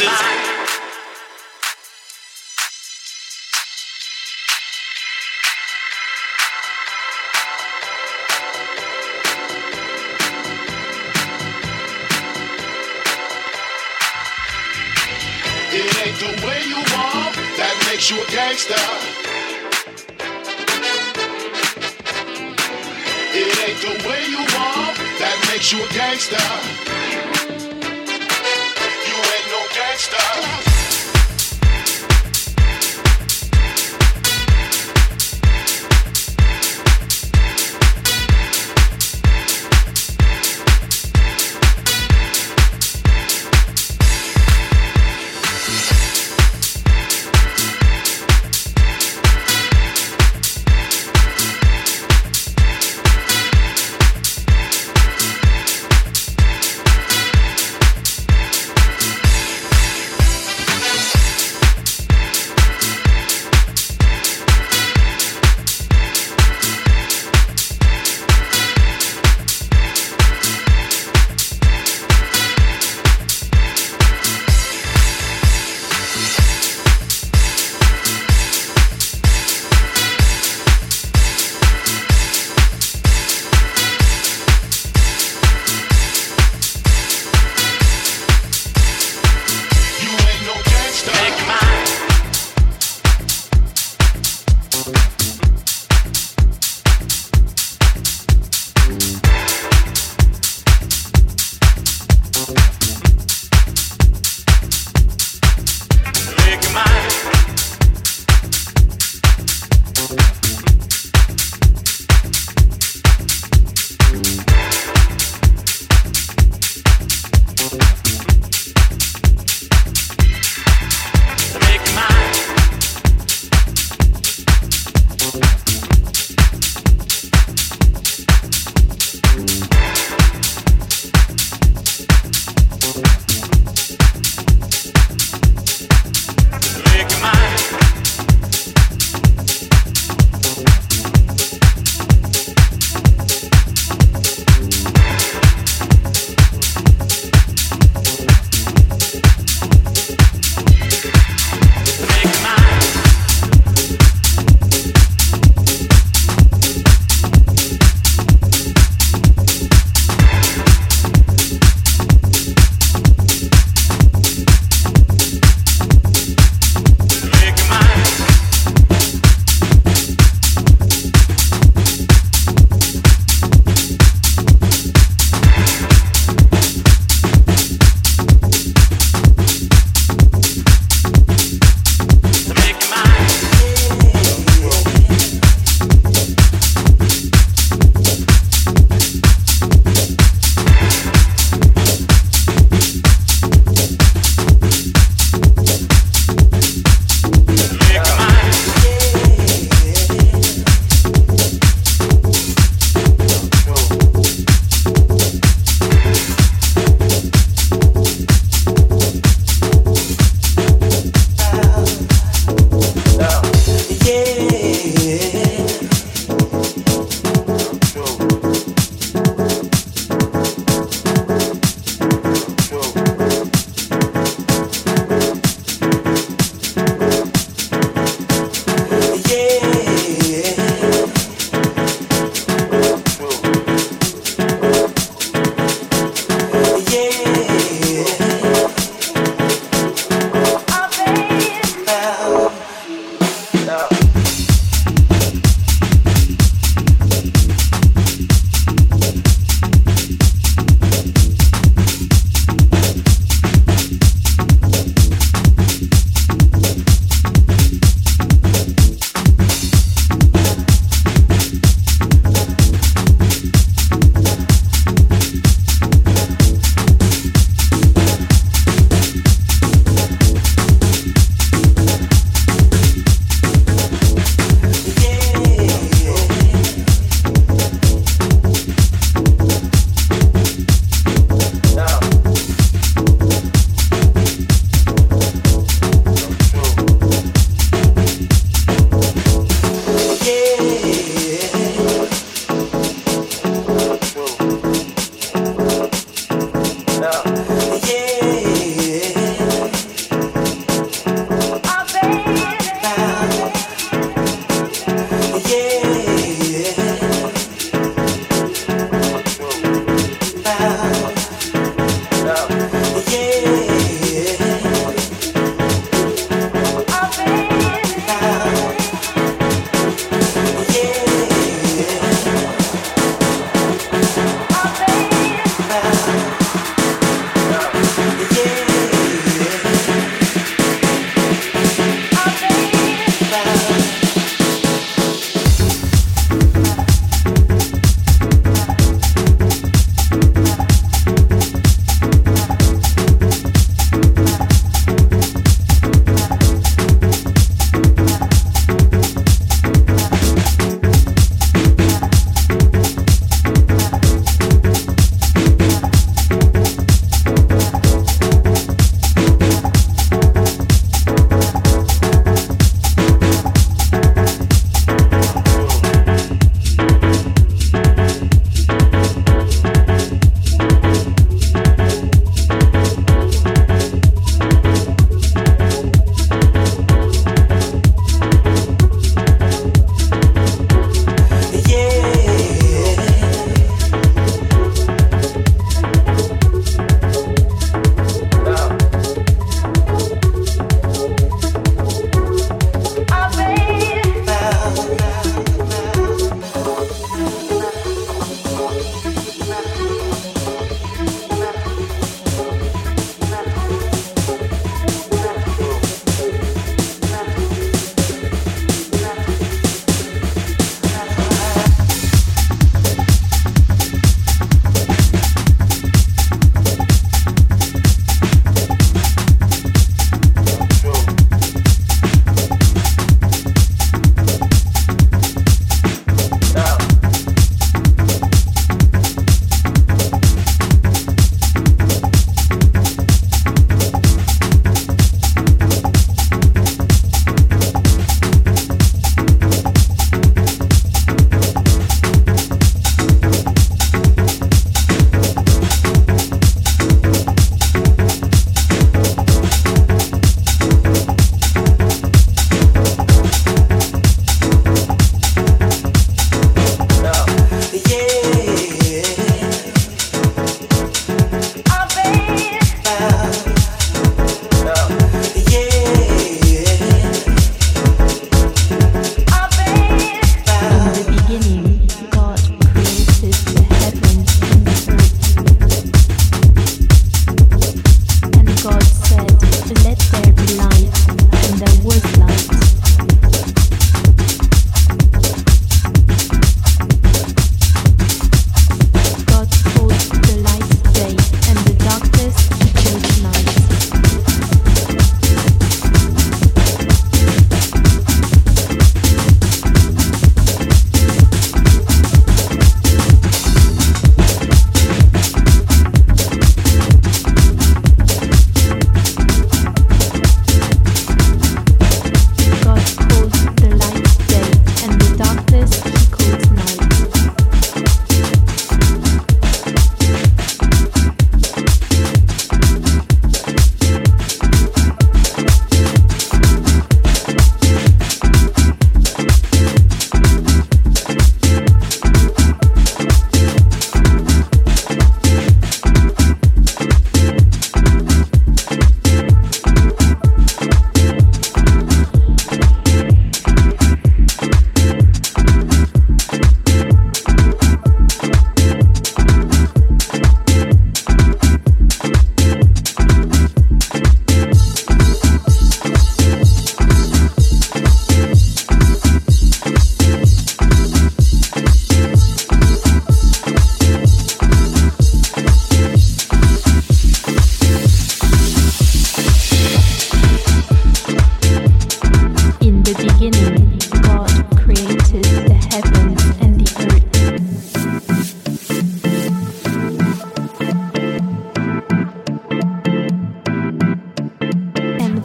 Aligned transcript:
distance. 0.00 0.39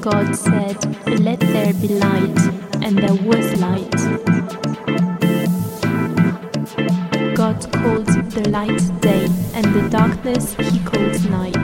God 0.06 0.36
said, 0.36 0.78
Let 1.20 1.40
there 1.40 1.74
be 1.74 1.88
light, 1.88 2.40
and 2.84 2.96
there 2.96 3.16
was 3.26 3.60
light. 3.60 3.96
God 7.34 7.60
called 7.74 8.06
the 8.06 8.48
light 8.52 9.02
day, 9.02 9.26
and 9.56 9.66
the 9.74 9.90
darkness 9.90 10.54
he 10.54 10.78
called 10.84 11.28
night. 11.32 11.56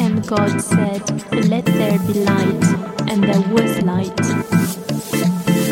And 0.00 0.24
God 0.28 0.60
said, 0.60 1.02
Let 1.48 1.66
there 1.66 1.98
be 2.06 2.14
light, 2.22 2.64
and 3.10 3.24
there 3.24 3.42
was 3.50 3.82
light. 3.82 4.16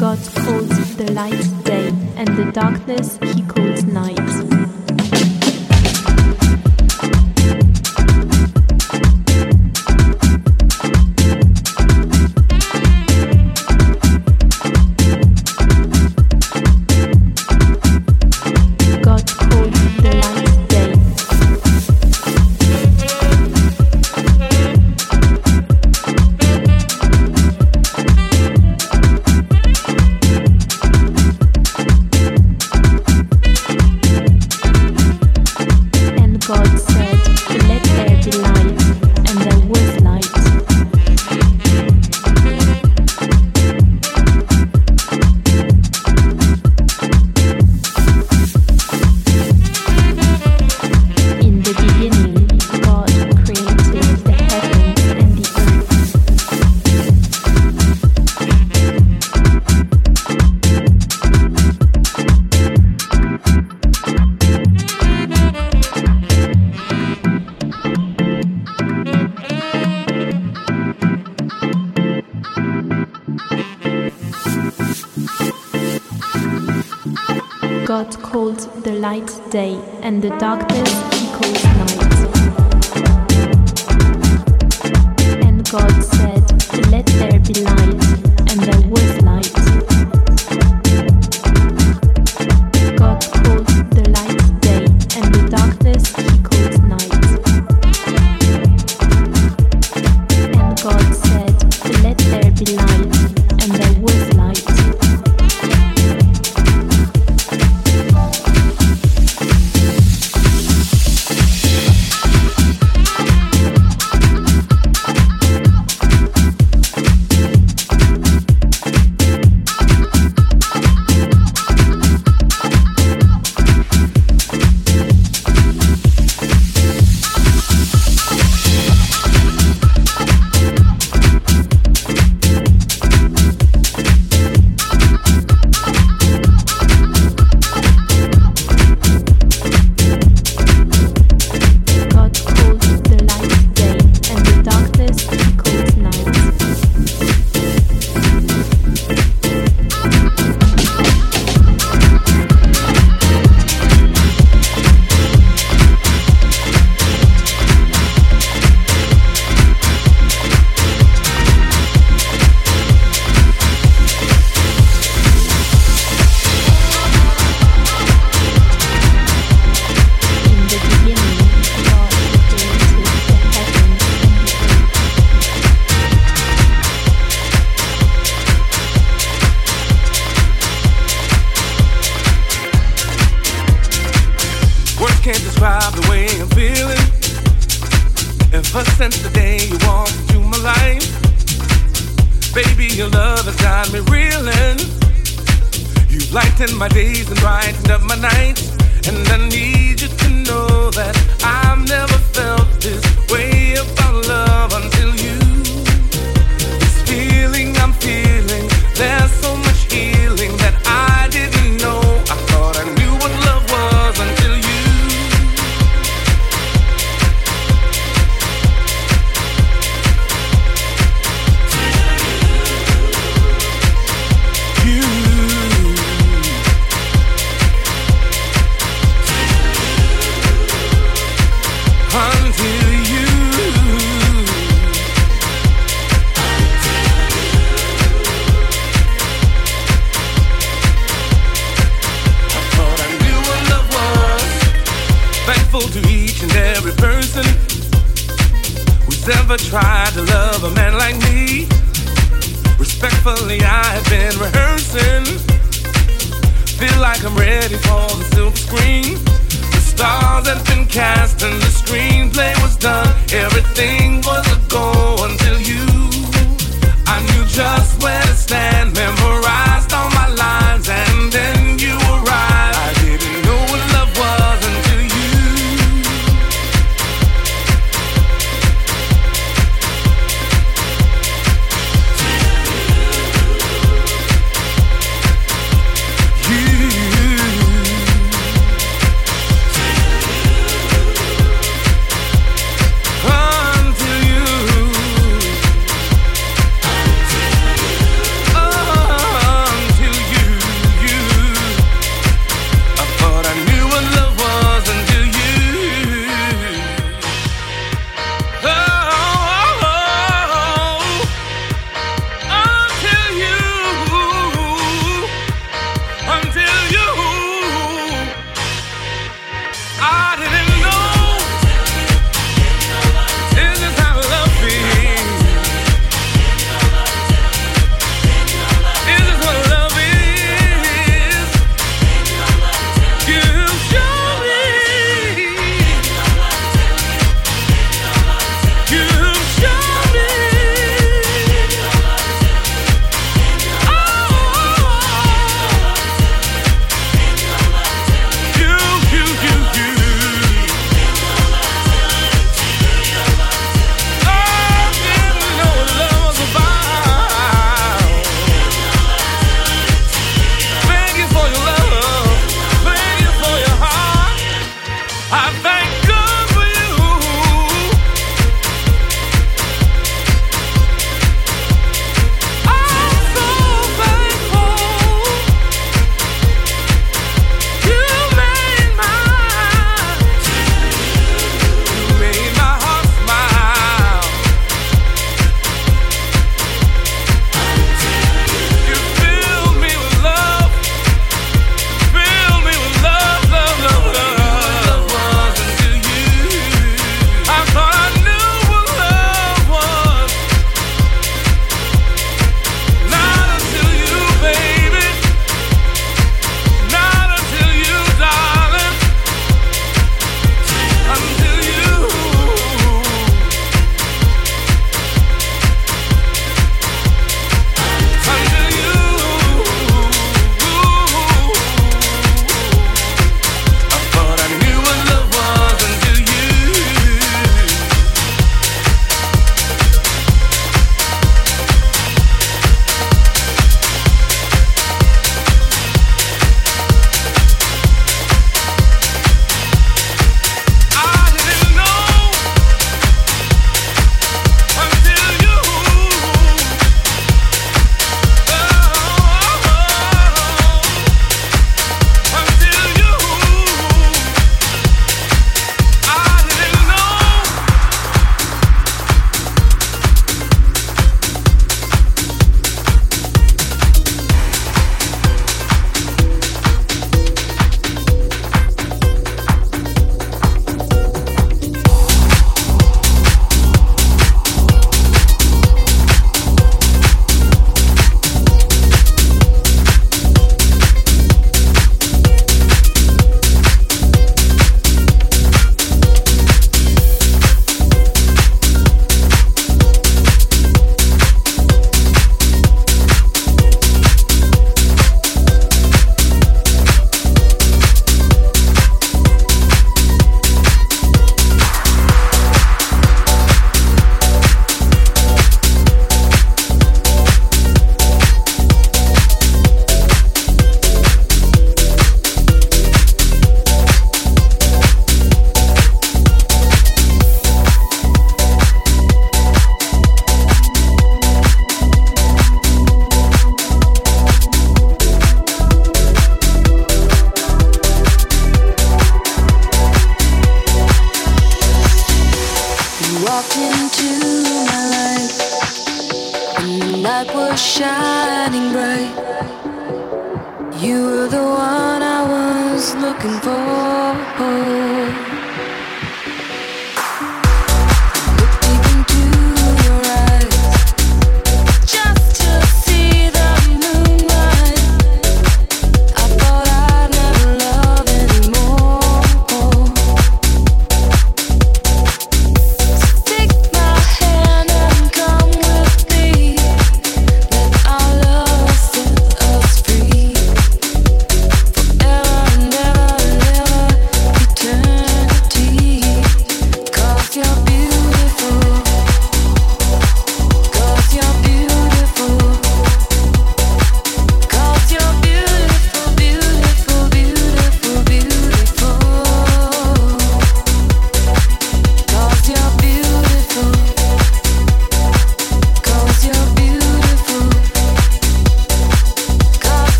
God 0.00 0.18
called 0.34 0.70
the 0.98 1.12
light 1.12 1.46
day, 1.62 1.90
and 2.16 2.26
the 2.36 2.50
darkness 2.52 3.18
he 3.22 3.42
called 3.42 3.86
night. 3.86 4.33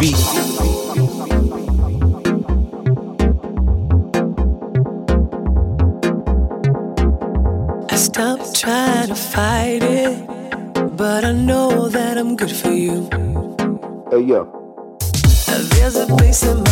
beat. 0.00 0.16
Stop 7.96 8.40
trying 8.54 9.08
to 9.08 9.14
fight 9.14 9.82
it, 9.82 10.26
but 10.96 11.24
I 11.24 11.32
know 11.32 11.88
that 11.88 12.16
I'm 12.16 12.36
good 12.36 12.52
for 12.52 12.70
you. 12.70 13.08
Hey, 14.10 14.20
yo. 14.20 14.50
There's 15.74 15.96
a 15.96 16.06
place 16.06 16.42
in 16.44 16.63